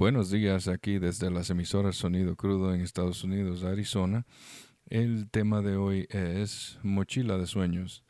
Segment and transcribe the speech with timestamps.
[0.00, 4.24] Buenos días aquí desde las emisoras Sonido Crudo en Estados Unidos, Arizona.
[4.86, 8.02] El tema de hoy es mochila de sueños.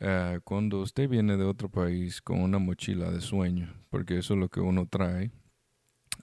[0.00, 4.38] Ah, cuando usted viene de otro país con una mochila de sueños, porque eso es
[4.38, 5.32] lo que uno trae,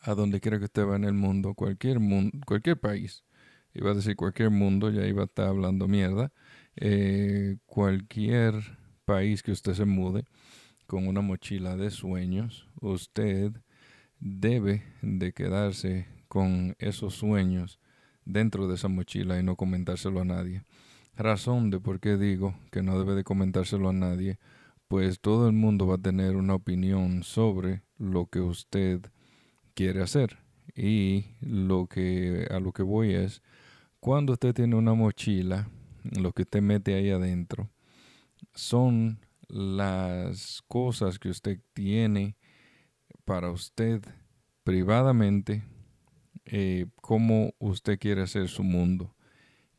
[0.03, 1.99] a donde quiera que usted va en el mundo, cualquier,
[2.45, 3.25] cualquier país,
[3.73, 6.31] iba a decir cualquier mundo, ya iba a estar hablando mierda,
[6.77, 8.53] eh, cualquier
[9.03, 10.23] país que usted se mude
[10.87, 13.51] con una mochila de sueños, usted
[14.19, 17.79] debe de quedarse con esos sueños
[18.25, 20.63] dentro de esa mochila y no comentárselo a nadie.
[21.15, 24.39] Razón de por qué digo que no debe de comentárselo a nadie,
[24.87, 29.01] pues todo el mundo va a tener una opinión sobre lo que usted
[29.73, 30.37] quiere hacer.
[30.75, 33.41] Y lo que a lo que voy es
[33.99, 35.69] cuando usted tiene una mochila,
[36.03, 37.69] lo que usted mete ahí adentro
[38.53, 42.37] son las cosas que usted tiene
[43.29, 44.01] para usted
[44.63, 45.61] privadamente
[46.45, 49.13] eh, cómo usted quiere hacer su mundo.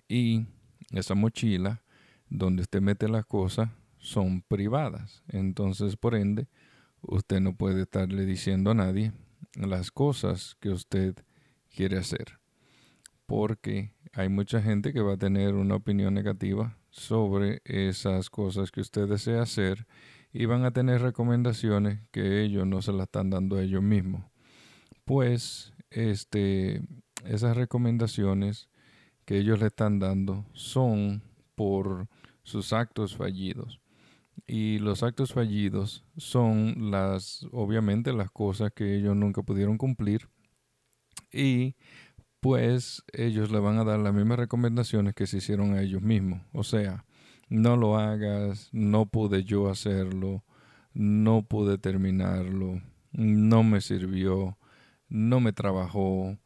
[0.07, 0.47] Y
[0.93, 1.83] esa mochila
[2.29, 5.25] donde usted mete las cosas son privadas.
[5.27, 6.47] Entonces, por ende,
[7.01, 9.13] usted no puede estarle diciendo a nadie
[9.55, 11.17] las cosas que usted
[11.75, 12.39] quiere hacer.
[13.27, 18.81] Porque hay mucha gente que va a tener una opinión negativa sobre esas cosas que
[18.81, 19.89] usted desea hacer
[20.33, 24.25] y van a tener recomendaciones que ellos no se las están dando a ellos mismos.
[25.05, 26.83] Pues este,
[27.25, 28.69] esas recomendaciones
[29.25, 31.23] que ellos le están dando son
[31.55, 32.09] por
[32.43, 33.81] sus actos fallidos.
[34.47, 40.29] Y los actos fallidos son las, obviamente, las cosas que ellos nunca pudieron cumplir.
[41.33, 41.77] Y
[42.41, 46.43] pues ellos le van a dar las mismas recomendaciones que se hicieron a ellos mismos.
[46.53, 47.05] O sea,
[47.51, 50.45] no lo hagas, no pude yo hacerlo,
[50.95, 52.81] no pude terminarlo,
[53.13, 54.57] no me sirvió,
[55.09, 56.39] no me trabajó,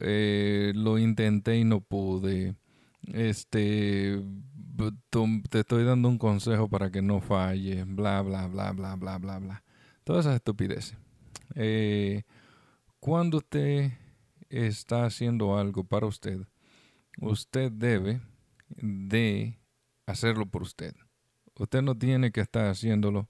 [0.00, 2.56] eh, lo intenté y no pude.
[3.06, 4.22] Este,
[5.48, 9.38] te estoy dando un consejo para que no falle, bla, bla, bla, bla, bla, bla,
[9.38, 9.64] bla.
[10.02, 10.96] Todas esas estupideces.
[11.54, 12.24] Eh,
[12.98, 13.92] cuando usted
[14.48, 16.40] está haciendo algo para usted,
[17.20, 18.20] usted debe
[18.68, 19.59] de
[20.10, 20.94] hacerlo por usted.
[21.58, 23.28] Usted no tiene que estar haciéndolo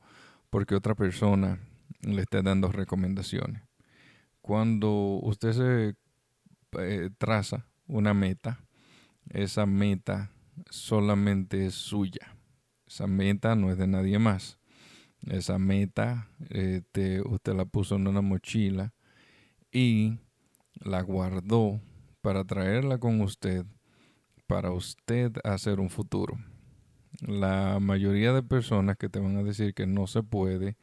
[0.51, 1.59] porque otra persona
[2.03, 3.63] le esté dando recomendaciones.
[4.41, 5.97] Cuando usted se
[6.79, 8.65] eh, traza una meta,
[9.29, 10.31] esa meta
[10.71, 12.37] solamente es suya.
[12.87, 14.59] Esa meta no es de nadie más.
[15.27, 18.95] Esa meta este, usted la puso en una mochila
[19.71, 20.19] y
[20.75, 21.81] la guardó
[22.23, 23.67] para traerla con usted,
[24.47, 26.39] para usted hacer un futuro
[27.23, 30.77] la mayoría de personas que te van a decir que no se puede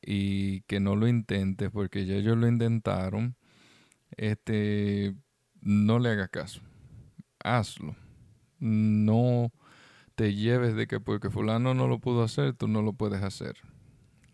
[0.00, 3.36] y que no lo intentes porque ya ellos lo intentaron,
[4.16, 5.14] este,
[5.60, 6.60] no le hagas caso.
[7.42, 7.96] Hazlo.
[8.58, 9.52] No
[10.14, 13.56] te lleves de que porque fulano no lo pudo hacer, tú no lo puedes hacer.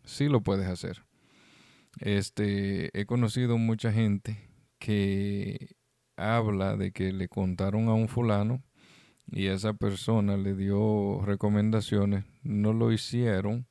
[0.05, 1.05] Sí lo puedes hacer.
[2.01, 5.77] Este, he conocido mucha gente que
[6.17, 8.63] habla de que le contaron a un fulano
[9.27, 13.67] y esa persona le dio recomendaciones, no lo hicieron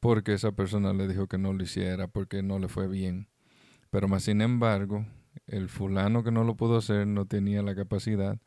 [0.00, 3.28] porque esa persona le dijo que no lo hiciera porque no le fue bien.
[3.90, 5.06] Pero más sin embargo,
[5.46, 8.38] el fulano que no lo pudo hacer no tenía la capacidad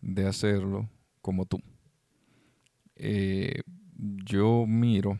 [0.00, 0.88] de hacerlo
[1.20, 1.60] como tú.
[2.96, 3.62] Eh,
[3.96, 5.18] yo miro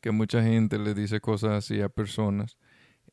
[0.00, 2.56] que mucha gente le dice cosas así a personas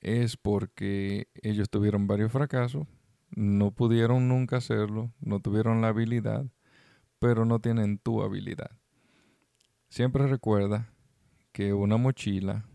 [0.02, 2.86] es porque ellos tuvieron varios fracasos
[3.30, 6.46] no pudieron nunca hacerlo, no tuvieron la habilidad,
[7.20, 8.72] pero no tienen tu habilidad.
[9.90, 10.94] Siempre recuerda
[11.52, 12.66] que una mochila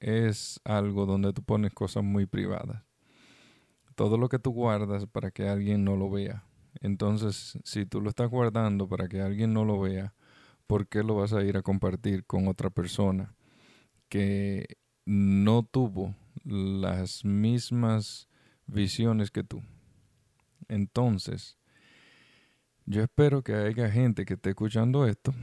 [0.00, 2.82] es algo donde tú pones cosas muy privadas.
[3.94, 6.44] Todo lo que tú guardas para que alguien no lo vea.
[6.80, 10.14] Entonces, si tú lo estás guardando para que alguien no lo vea,
[10.66, 13.34] ¿por qué lo vas a ir a compartir con otra persona
[14.08, 16.14] que no tuvo
[16.44, 18.28] las mismas
[18.66, 19.62] visiones que tú?
[20.72, 21.58] Entonces,
[22.86, 25.34] yo espero que haya gente que esté escuchando esto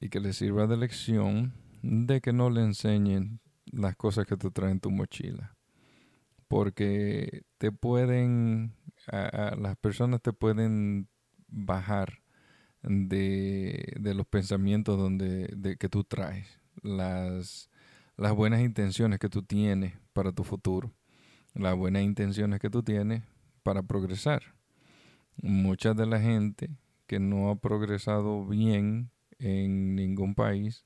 [0.00, 4.52] y que le sirva de lección de que no le enseñen las cosas que tú
[4.52, 5.56] traes en tu mochila.
[6.46, 8.76] Porque te pueden,
[9.10, 11.08] las personas te pueden
[11.48, 12.22] bajar
[12.84, 17.70] de, los pensamientos donde, de, que tú traes, las,
[18.16, 20.92] las buenas intenciones que tú tienes para tu futuro,
[21.54, 23.24] las buenas intenciones que tú tienes
[23.64, 24.54] para progresar
[25.42, 26.70] mucha de la gente
[27.06, 30.84] que no ha progresado bien en ningún país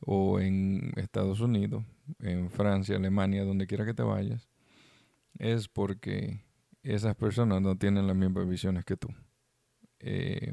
[0.00, 1.84] o en Estados Unidos,
[2.20, 4.48] en Francia, Alemania, donde quiera que te vayas,
[5.38, 6.44] es porque
[6.82, 9.08] esas personas no tienen las mismas visiones que tú.
[9.98, 10.52] Eh,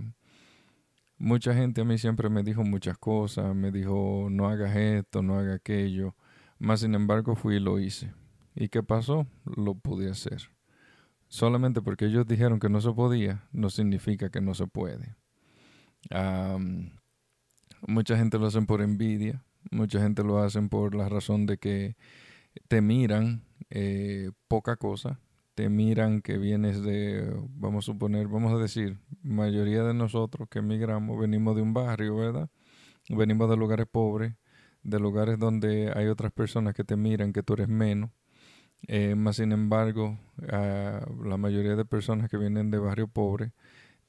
[1.18, 5.36] mucha gente a mí siempre me dijo muchas cosas, me dijo no hagas esto, no
[5.36, 6.16] hagas aquello,
[6.60, 8.14] más sin embargo fui y lo hice.
[8.56, 9.28] ¿Y qué pasó?
[9.46, 10.50] Lo pude hacer.
[11.30, 15.16] Solamente porque ellos dijeron que no se podía, no significa que no se puede.
[17.88, 21.96] mucha gente lo hacen por envidia, mucha gente lo hacen por la razón de que
[22.68, 25.20] te miran eh, poca cosa,
[25.56, 30.60] te miran que vienes de, vamos a suponer, vamos a decir, mayoría de nosotros que
[30.60, 32.50] emigramos venimos de un barrio, ¿verdad?
[33.10, 34.36] Venimos de lugares pobres,
[34.84, 38.12] de lugares donde hay otras personas que te miran que tú eres menos.
[38.88, 43.54] Eh, más sin embargo, la mayoría de personas que vienen de barrio pobre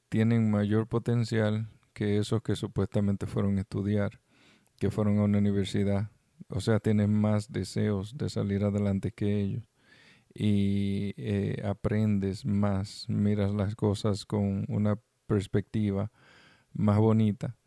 [0.09, 4.19] tienen mayor potencial que esos que supuestamente fueron a estudiar,
[4.77, 6.11] que fueron a una universidad.
[6.49, 9.63] O sea, tienen más deseos de salir adelante que ellos
[10.33, 16.11] y eh, aprendes más, miras las cosas con una perspectiva
[16.73, 17.57] más bonita,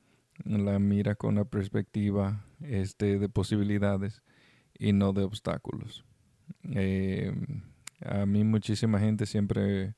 [0.45, 4.23] la miras con una perspectiva este, de posibilidades
[4.79, 6.05] y no de obstáculos.
[6.65, 7.33] Eh,
[8.05, 9.95] a mí muchísima gente siempre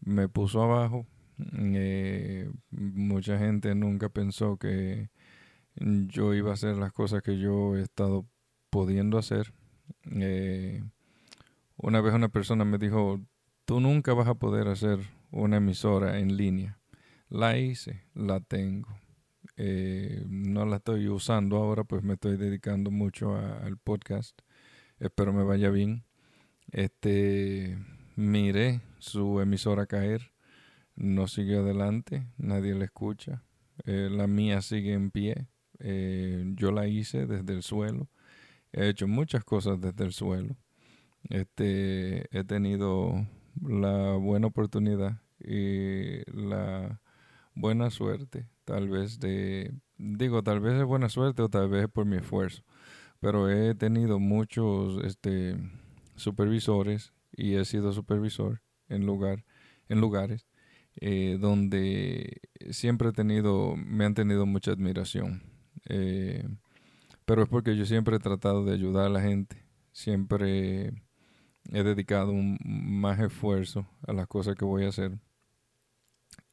[0.00, 1.06] me puso abajo.
[1.52, 5.10] Eh, mucha gente nunca pensó que
[5.74, 8.26] yo iba a hacer las cosas que yo he estado
[8.70, 9.52] pudiendo hacer.
[11.76, 13.20] Una vez una persona me dijo,
[13.66, 14.98] tú nunca vas a poder hacer
[15.30, 16.78] una emisora en línea.
[17.28, 18.88] La hice, la tengo.
[19.56, 24.40] Eh, no la estoy usando ahora, pues me estoy dedicando mucho al podcast.
[24.98, 26.04] Espero me vaya bien.
[26.72, 27.78] Este,
[28.16, 30.32] miré su emisora caer.
[30.94, 33.42] No siguió adelante, nadie la escucha.
[33.84, 35.48] Eh, la mía sigue en pie.
[35.78, 38.08] Eh, yo la hice desde el suelo.
[38.72, 40.56] He hecho muchas cosas desde el suelo
[41.30, 43.26] este, he tenido
[43.62, 47.00] la buena oportunidad y la
[47.54, 51.90] buena suerte, tal vez de, digo, tal vez es buena suerte o tal vez es
[51.90, 52.62] por mi esfuerzo,
[53.20, 55.56] pero he tenido muchos este,
[56.16, 59.44] supervisores y he sido supervisor en, lugar,
[59.88, 60.46] en lugares
[60.96, 62.40] eh, donde
[62.70, 65.42] siempre he tenido, me han tenido mucha admiración.
[65.88, 66.46] Eh,
[67.24, 70.92] pero es porque yo siempre he tratado de ayudar a la gente, siempre
[71.72, 75.18] he dedicado más esfuerzo a las cosas que voy a hacer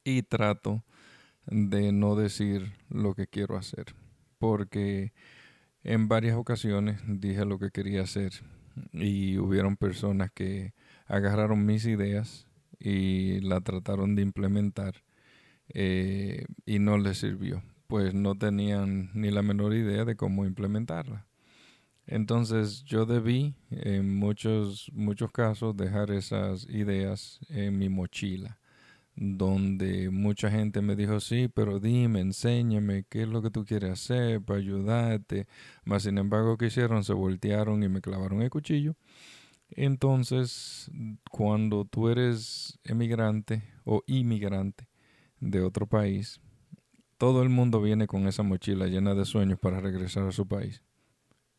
[0.02, 0.84] y trato
[1.46, 3.94] de no decir lo que quiero hacer
[4.38, 5.12] porque
[5.84, 8.32] en varias ocasiones dije lo que quería hacer
[8.92, 10.74] y hubieron personas que
[11.06, 12.48] agarraron mis ideas
[12.80, 15.04] y la trataron de implementar
[15.68, 21.26] eh, y no les sirvió pues no tenían ni la menor idea de cómo implementarla.
[22.06, 28.58] Entonces yo debí en muchos, muchos casos dejar esas ideas en mi mochila,
[29.16, 33.90] donde mucha gente me dijo, sí, pero dime, enséñame qué es lo que tú quieres
[33.90, 35.46] hacer para ayudarte.
[35.84, 37.04] Mas sin embargo, ¿qué hicieron?
[37.04, 38.96] Se voltearon y me clavaron el cuchillo.
[39.70, 40.90] Entonces,
[41.30, 44.88] cuando tú eres emigrante o inmigrante
[45.40, 46.40] de otro país,
[47.18, 50.82] todo el mundo viene con esa mochila llena de sueños para regresar a su país.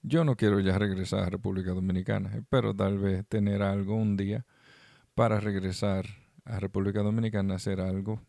[0.02, 2.36] Yo no quiero ya regresar a República Dominicana.
[2.36, 4.46] Espero tal vez tener algo un día
[5.16, 6.06] para regresar
[6.46, 8.22] a República Dominicana, hacer algo.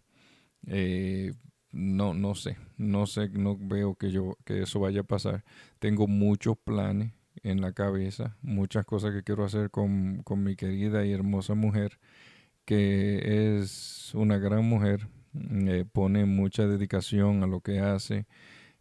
[0.66, 1.32] Eh,
[1.73, 5.44] no, no sé, no sé, no veo que yo que eso vaya a pasar.
[5.78, 11.04] Tengo muchos planes en la cabeza, muchas cosas que quiero hacer con, con mi querida
[11.04, 11.99] y hermosa mujer,
[12.64, 18.26] que es una gran mujer, eh, pone mucha dedicación a lo que hace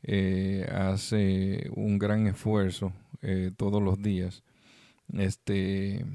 [0.08, 4.44] eh, hace un gran esfuerzo eh, todos los días.
[5.13, 6.06] Este,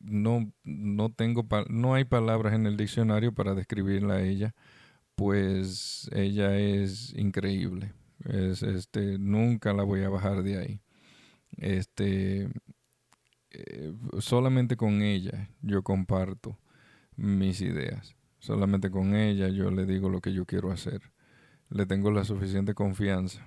[0.00, 4.54] no, no, tengo, no hay palabras en el diccionario para describirla a ella,
[5.14, 7.92] pues ella es increíble.
[8.24, 10.80] Es, este, nunca la voy a bajar de ahí.
[11.56, 12.48] Este,
[14.20, 16.58] solamente con ella yo comparto
[17.16, 18.16] mis ideas.
[18.38, 21.12] Solamente con ella yo le digo lo que yo quiero hacer
[21.72, 23.46] le tengo la suficiente confianza.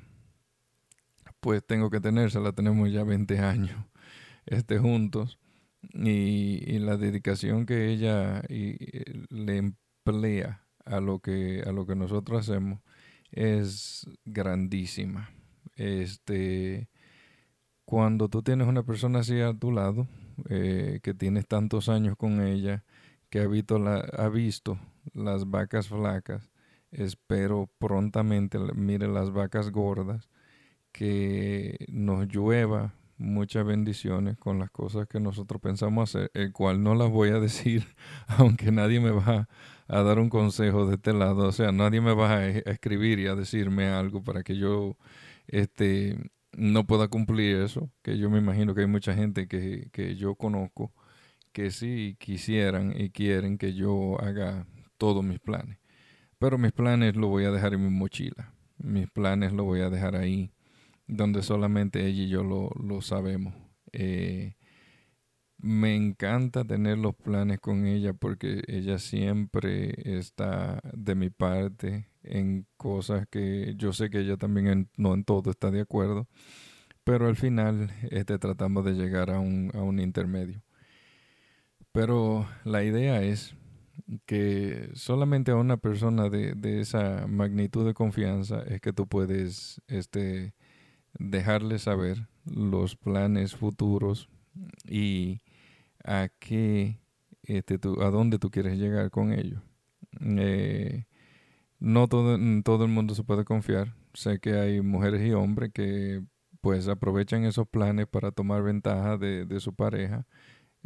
[1.39, 3.77] Pues tengo que tenérsela, tenemos ya 20 años
[4.45, 5.39] este, juntos.
[5.93, 12.81] Y, la dedicación que ella le emplea a lo que a lo que nosotros hacemos
[13.31, 15.31] es grandísima.
[15.75, 16.89] Este
[17.85, 20.07] cuando tú tienes una persona así a tu lado,
[20.49, 22.83] eh, que tienes tantos años con ella,
[23.29, 24.79] que ha visto, la, ha visto
[25.13, 26.49] las vacas flacas,
[26.91, 30.29] espero prontamente mire las vacas gordas,
[30.91, 36.95] que nos llueva muchas bendiciones con las cosas que nosotros pensamos hacer, el cual no
[36.95, 37.85] las voy a decir,
[38.27, 39.47] aunque nadie me va
[39.87, 43.27] a dar un consejo de este lado, o sea, nadie me va a, escribir y
[43.27, 44.97] a decirme algo para que yo
[45.47, 46.17] este,
[46.53, 50.35] no pueda cumplir eso, que yo me imagino que hay mucha gente que, que yo
[50.35, 50.93] conozco
[51.55, 54.67] que sí quisieran y quieren que yo haga
[54.97, 55.79] todos mis planes.
[56.37, 58.53] Pero mis planes los voy a dejar en mi mochila.
[58.77, 60.51] Mis planes los voy a dejar ahí,
[61.07, 63.53] donde solamente ella y yo lo, lo sabemos.
[63.91, 64.55] Eh,
[65.57, 72.67] me encanta tener los planes con ella porque ella siempre está de mi parte en
[72.77, 76.27] cosas que yo sé que ella también no en todo está de acuerdo,
[77.03, 80.61] pero al final este, tratamos de llegar a un, a un intermedio.
[81.91, 83.55] Pero la idea es
[84.25, 89.81] que solamente a una persona de, de, esa magnitud de confianza es que tú puedes
[89.87, 90.53] este,
[91.19, 94.29] dejarle saber los planes futuros
[94.87, 95.41] y
[96.03, 96.99] a qué,
[97.43, 99.61] este, tú, a dónde tú quieres llegar con ellos.
[100.21, 101.05] Eh,
[101.79, 103.95] no todo, todo el mundo se puede confiar.
[104.13, 106.23] Sé que hay mujeres y hombres que
[106.61, 110.25] pues aprovechan esos planes para tomar ventaja de, de su pareja.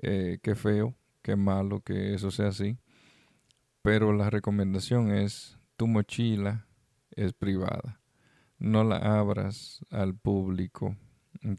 [0.02, 2.78] Eh, qué feo, qué malo que eso sea así.
[3.82, 6.68] Pero la recomendación es, tu mochila
[7.12, 8.00] es privada.
[8.60, 10.96] No la abras al público,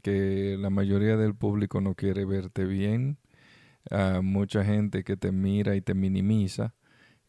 [0.03, 3.17] que la mayoría del público no quiere verte bien.
[4.21, 6.75] mucha gente que te mira y te minimiza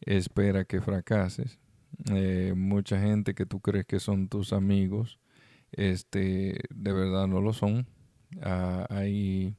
[0.05, 1.59] espera que fracases.
[2.11, 5.19] Eh, mucha gente que tú crees que son tus amigos,
[5.71, 7.87] este, de verdad no lo son.
[8.41, 9.55] Ah, ahí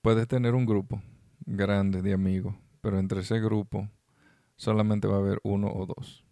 [0.00, 1.02] puedes tener un grupo
[1.40, 3.88] grande de amigos, pero entre ese grupo
[4.56, 6.24] solamente va a haber uno o dos.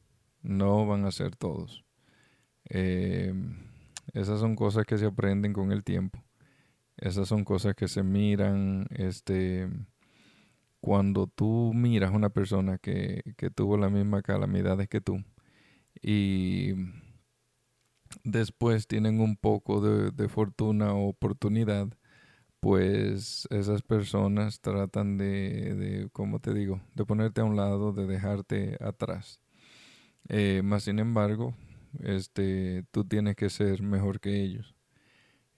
[0.42, 1.81] No van a ser todos.
[2.74, 3.56] Em,
[4.14, 6.22] esas son cosas que se aprenden con el tiempo.
[6.96, 9.68] Esas son cosas que se miran, este,
[10.80, 15.22] cuando tú miras a una persona que, que tuvo las mismas calamidades que tú
[16.02, 16.74] y
[18.24, 21.88] después tienen un poco de, de fortuna o oportunidad,
[22.60, 28.06] pues esas personas tratan de, de, como te digo, de ponerte a un lado, de
[28.06, 29.40] dejarte atrás.
[30.28, 31.54] Eh, más sin embargo,
[32.00, 34.74] este, tú tienes que ser mejor que ellos.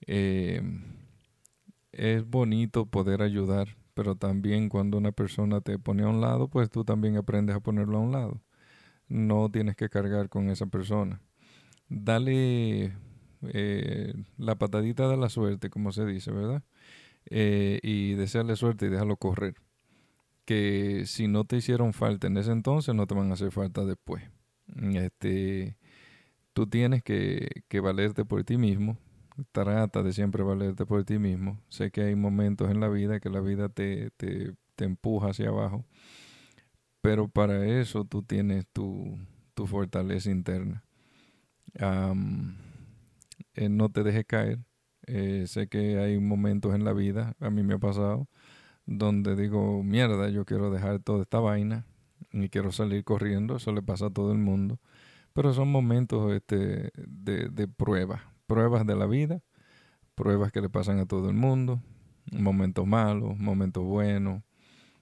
[0.07, 0.61] Eh,
[1.91, 6.69] es bonito poder ayudar, pero también cuando una persona te pone a un lado, pues
[6.69, 8.41] tú también aprendes a ponerlo a un lado.
[9.07, 11.21] No tienes que cargar con esa persona.
[11.87, 12.93] Dale
[13.43, 16.63] eh, la patadita de la suerte, como se dice, ¿verdad?
[17.27, 19.55] Eh, y desearle suerte y déjalo correr.
[20.45, 23.85] Que si no te hicieron falta en ese entonces, no te van a hacer falta
[23.85, 24.23] después.
[24.93, 25.77] Este,
[26.55, 28.97] tú tienes que, que valerte por ti mismo.
[29.51, 31.59] Trata de siempre valerte por ti mismo.
[31.69, 35.49] Sé que hay momentos en la vida que la vida te, te, te empuja hacia
[35.49, 35.85] abajo.
[37.01, 39.17] Pero para eso tú tienes tu,
[39.53, 40.83] tu fortaleza interna.
[43.53, 44.59] Eh, no te dejes caer
[45.07, 48.27] eh, sé que hay momentos en la vida, a mí me ha pasado,
[48.85, 51.85] donde digo, mierda, yo quiero dejar toda esta vaina
[52.31, 54.79] y quiero salir corriendo, eso le pasa a todo el mundo.
[55.35, 59.43] Pero son momentos este, de, de pruebas, pruebas de la vida,
[60.15, 61.83] pruebas que le pasan a todo el mundo,
[62.31, 64.41] momentos malos, momentos buenos,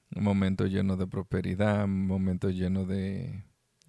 [0.10, 3.46] momentos llenos de prosperidad, momentos llenos de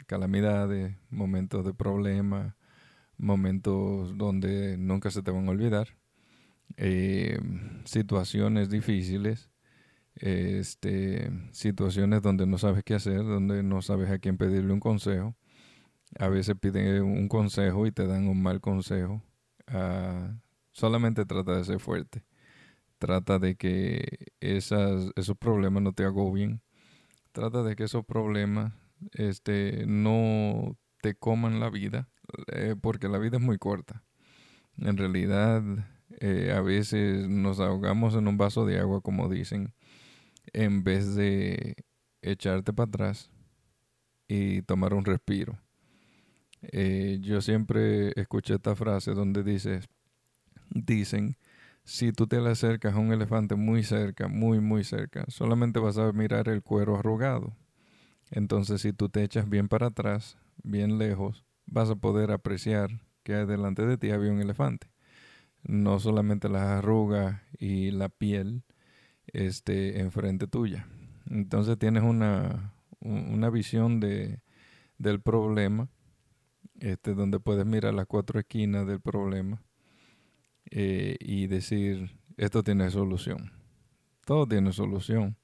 [0.07, 2.55] calamidades, momentos de problemas,
[3.17, 5.89] momentos donde nunca se te van a olvidar
[6.77, 7.39] eh,
[7.85, 9.51] situaciones difíciles,
[10.17, 15.37] este, situaciones donde no sabes qué hacer, donde no sabes a quién pedirle un consejo.
[16.19, 19.23] A veces piden un consejo y te dan un mal consejo.
[19.67, 20.37] Ah,
[20.73, 22.25] solamente trata de ser fuerte.
[22.99, 26.63] Trata de que esas, esos problemas no te agobien.
[27.33, 28.73] Trata de que esos problemas
[29.13, 32.09] este, no te coman la vida,
[32.53, 34.05] eh, porque la vida es muy corta.
[34.79, 35.63] En realidad,
[36.21, 39.75] eh, a veces nos ahogamos en un vaso de agua, como dicen,
[40.53, 41.77] en vez de
[42.23, 43.31] echarte para atrás
[44.29, 45.59] y tomar un respiro.
[46.73, 49.81] Eh, yo siempre escuché esta frase donde dice,
[50.71, 51.37] dicen,
[51.85, 55.99] si tú te le acercas a un elefante muy cerca, muy, muy cerca, solamente vas
[55.99, 57.57] a mirar el cuero arrugado.
[58.31, 62.91] Entonces, si tú te echas bien para atrás, bien lejos, vas a poder apreciar
[63.23, 64.95] que delante de ti había un elefante
[65.65, 68.63] no solamente las arrugas y la piel
[69.29, 70.87] este, enfrente tuya.
[71.31, 74.41] Entonces tienes una, una visión de,
[74.99, 75.89] del problema,
[76.81, 79.63] este, donde puedes mirar las cuatro esquinas del problema
[80.71, 83.53] eh, y decir, esto tiene solución.
[84.25, 85.37] Todo tiene solución.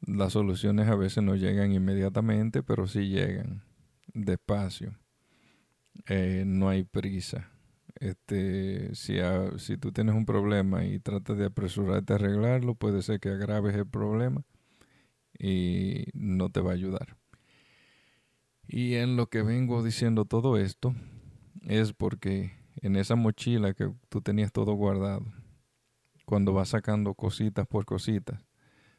[0.00, 3.62] Las soluciones a veces no llegan inmediatamente, pero sí llegan
[4.14, 4.98] despacio.
[6.06, 7.50] Eh, no hay prisa.
[7.96, 9.16] Este, si,
[9.58, 13.74] si tú tienes un problema y tratas de apresurarte a arreglarlo, puede ser que agraves
[13.74, 14.42] el problema
[15.38, 17.19] y no te va a ayudar.
[18.72, 20.94] Y en lo que vengo diciendo todo esto
[21.66, 25.26] es porque en esa mochila que tú tenías todo guardado,
[26.24, 28.46] cuando vas sacando cositas por cositas,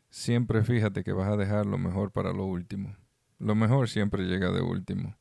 [0.09, 2.97] siempre fíjate que vas a dejar lo mejor para lo último.
[3.39, 5.15] Lo mejor siempre llega de último.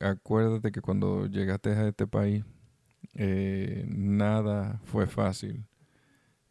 [0.00, 2.42] Acuérdate que cuando llegaste a este país,
[3.12, 5.66] eh, nada fue fácil.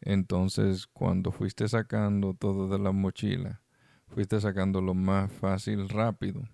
[0.00, 3.60] Entonces, cuando fuiste sacando todo de la mochila,
[4.06, 6.44] fuiste sacando lo más fácil rápido.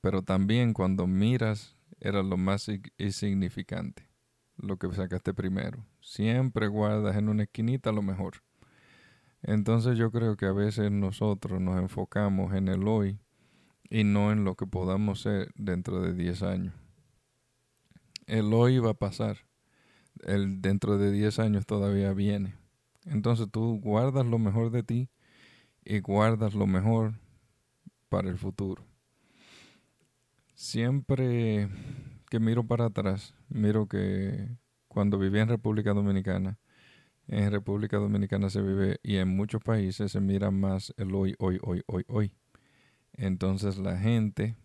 [0.00, 4.08] Pero también cuando miras, era lo más insignificante,
[4.56, 5.84] lo que sacaste primero.
[6.00, 8.42] Siempre guardas en una esquinita lo mejor.
[9.42, 13.18] Entonces yo creo que a veces nosotros nos enfocamos en el hoy
[13.90, 16.74] y no en lo que podamos ser dentro de 10 años.
[18.26, 19.38] El hoy va a pasar.
[20.24, 22.54] El dentro de 10 años todavía viene.
[23.04, 25.08] Entonces tú guardas lo mejor de ti
[25.84, 27.14] y guardas lo mejor
[28.08, 28.84] para el futuro.
[30.58, 31.68] Siempre
[32.28, 34.48] que miro para atrás, miro que
[34.88, 36.58] cuando vivía en República Dominicana,
[37.28, 41.60] en República Dominicana se vive y en muchos países se mira más el hoy, hoy,
[41.62, 42.32] hoy, hoy, hoy.
[43.12, 44.56] Entonces la gente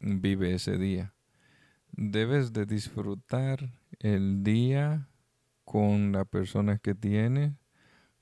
[0.00, 1.14] vive ese día.
[1.90, 5.08] Debes de disfrutar el día
[5.64, 7.54] con las personas que tienes,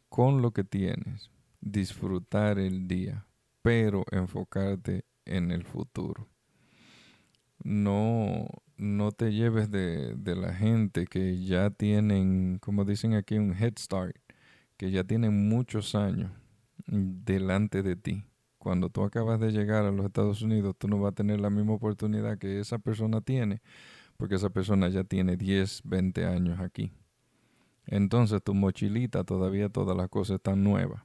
[0.08, 1.30] con lo que tienes.
[1.60, 3.26] Disfrutar el día,
[3.60, 6.26] pero enfocarte en el futuro.
[7.64, 8.46] No,
[8.76, 14.16] no te lleves de, la gente que ya tienen, como dicen aquí, un head start,
[14.76, 16.30] que ya tienen muchos años
[16.86, 18.24] delante de ti.
[18.58, 21.50] Cuando tú acabas de llegar a los Estados Unidos, tú no vas a tener la
[21.50, 23.60] misma oportunidad que esa persona tiene,
[24.16, 26.92] porque esa persona ya tiene 10, 20 años aquí.
[27.86, 31.02] Entonces tu mochilita todavía todas las cosas están nuevas.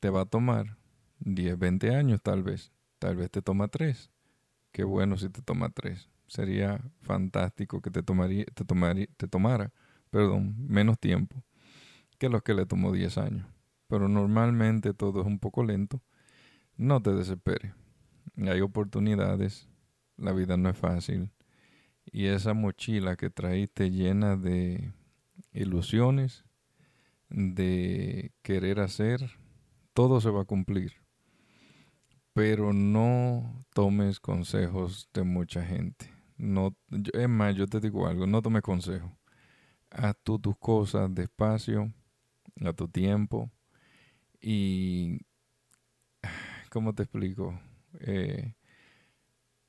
[0.00, 0.76] Te va a tomar
[1.20, 2.72] 10, 20 años tal vez.
[2.98, 4.10] Tal vez te toma 3.
[4.76, 9.72] Qué bueno si te toma 3 sería fantástico que te, tomaría, te, tomaría, te tomara
[10.10, 11.42] perdón, menos tiempo
[12.18, 13.46] que los que le tomó 10 años.
[13.86, 16.02] Pero normalmente todo es un poco lento.
[16.76, 17.72] No te desesperes.
[18.36, 19.66] Hay oportunidades.
[20.18, 21.32] La vida no es fácil.
[22.04, 24.92] Y esa mochila que traíste llena de
[25.54, 26.44] ilusiones,
[27.30, 29.38] de querer hacer,
[29.94, 31.05] todo se va a cumplir.
[32.36, 36.12] Pero no tomes consejos de mucha gente.
[36.36, 39.18] No, es más, yo te digo algo, no tome consejo.
[39.88, 41.90] Haz tú tus cosas despacio,
[42.62, 43.50] a tu tiempo.
[44.38, 45.20] Y,
[46.70, 47.58] ¿cómo te explico?
[48.00, 48.54] Eh,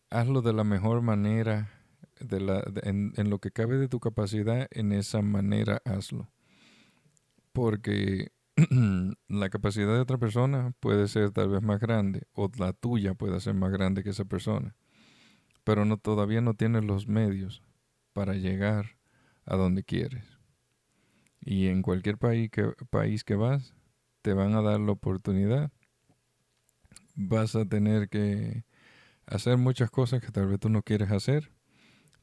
[0.10, 1.72] hazlo de la mejor manera,
[2.20, 6.30] de la, en lo que cabe de tu capacidad, en esa manera hazlo.
[7.54, 8.34] Porque
[9.28, 13.40] la capacidad de otra persona puede ser tal vez más grande o la tuya puede
[13.40, 14.76] ser más grande que esa persona
[15.68, 17.62] pero todavía no tienes los medios
[18.14, 18.92] para llegar
[19.46, 20.24] a donde quieres.
[21.42, 23.74] Y en cualquier país que, país que vas,
[24.22, 25.70] te van a dar la oportunidad.
[27.16, 28.64] Vas a tener que
[29.26, 31.52] hacer muchas cosas que tal vez tú no quieres hacer,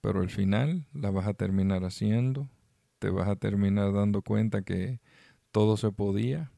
[0.01, 2.49] pero al final la vas a terminar haciendo.
[2.99, 5.03] Te vas a terminar dando cuenta que
[5.55, 6.51] todo se podía,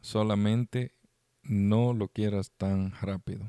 [0.00, 0.92] solamente
[1.44, 3.48] no lo quieras tan rápido.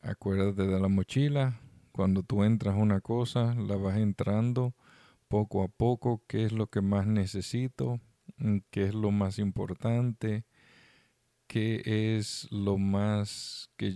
[0.00, 1.60] Acuérdate de la mochila.
[1.92, 4.74] Cuando tú entras una cosa, la vas entrando
[5.28, 6.24] poco a poco.
[6.26, 8.00] ¿Qué es lo que más necesito?
[8.72, 10.44] ¿Qué es lo más importante?
[11.46, 13.70] ¿Qué es lo más...
[13.76, 13.94] Que,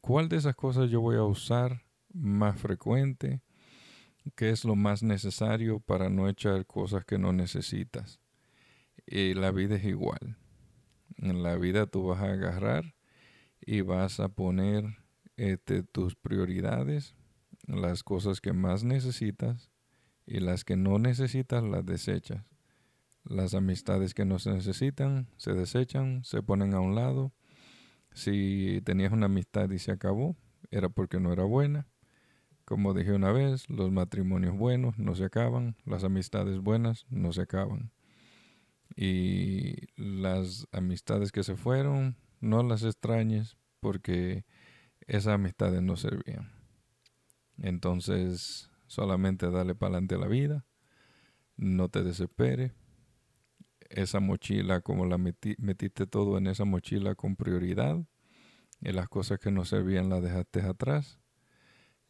[0.00, 1.82] ¿Cuál de esas cosas yo voy a usar
[2.14, 3.42] más frecuente?
[4.36, 8.20] ¿Qué es lo más necesario para no echar cosas que no necesitas?
[9.06, 10.38] Y la vida es igual.
[11.18, 12.94] En la vida tú vas a agarrar
[13.60, 14.96] y vas a poner
[15.36, 17.14] este, tus prioridades,
[17.66, 19.70] las cosas que más necesitas
[20.26, 22.44] y las que no necesitas las desechas.
[23.24, 27.32] Las amistades que no se necesitan se desechan, se ponen a un lado.
[28.12, 30.36] Si tenías una amistad y se acabó,
[30.70, 31.86] era porque no era buena.
[32.64, 37.42] Como dije una vez, los matrimonios buenos no se acaban, las amistades buenas no se
[37.42, 37.90] acaban.
[38.96, 44.44] Y las amistades que se fueron, no las extrañes porque
[45.06, 46.52] esas amistades no servían.
[47.58, 50.64] Entonces, Solamente dale para adelante la vida.
[51.56, 52.72] No te desesperes.
[53.90, 58.04] Esa mochila, como la metiste todo en esa mochila con prioridad,
[58.80, 61.18] y las cosas que no servían las dejaste atrás.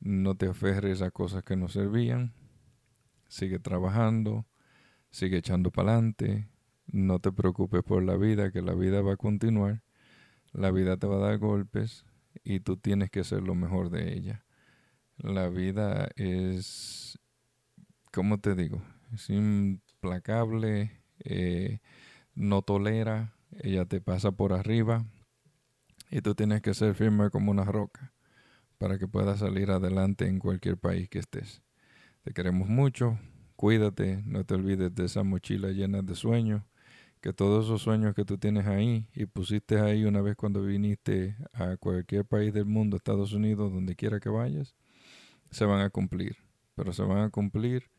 [0.05, 2.35] No te aferres a cosas que no servían.
[3.27, 4.45] Sigue trabajando,
[5.11, 6.47] sigue echando para adelante.
[6.87, 9.83] No te preocupes por la vida, que la vida va a continuar.
[10.53, 12.05] La vida te va a dar golpes
[12.45, 14.45] y tú tienes que ser lo mejor de ella.
[15.17, 17.19] La vida es,
[18.13, 18.83] ¿cómo te digo?
[19.15, 21.81] Es implacable, eh,
[22.35, 25.07] no tolera, ella te pasa por arriba
[26.11, 28.14] y tú tienes que ser firme como una roca
[28.79, 31.63] para que puedas salir adelante en cualquier país que estés.
[32.23, 33.19] Te queremos mucho,
[33.57, 36.63] cuídate, no te olvides de esa mochila llena de sueños,
[37.21, 41.37] que todos esos sueños que tú tienes ahí y pusiste ahí una vez cuando viniste
[41.53, 44.75] a cualquier país del mundo, Estados Unidos, donde quiera que vayas,
[45.51, 46.37] se van a cumplir.
[46.75, 47.91] Pero se van a cumplir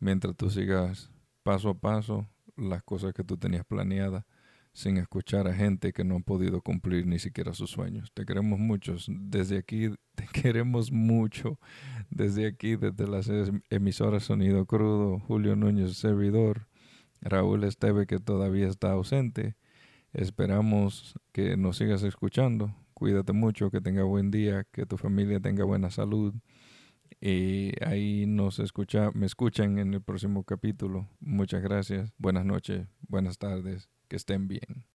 [0.00, 1.10] mientras tú sigas
[1.42, 4.24] paso a paso las cosas que tú tenías planeadas
[4.74, 8.10] sin escuchar a gente que no ha podido cumplir ni siquiera sus sueños.
[8.12, 9.06] Te queremos muchos.
[9.08, 11.58] Desde aquí te queremos mucho.
[12.10, 13.30] Desde aquí, desde las
[13.70, 16.66] emisoras Sonido Crudo, Julio Núñez, servidor,
[17.20, 19.56] Raúl Esteve, que todavía está ausente.
[20.12, 22.74] Esperamos que nos sigas escuchando.
[22.94, 26.34] Cuídate mucho, que tenga buen día, que tu familia tenga buena salud.
[27.20, 31.08] Y ahí nos escucha, me escuchan en el próximo capítulo.
[31.20, 32.12] Muchas gracias.
[32.18, 34.82] Buenas noches, buenas tardes que estén bien.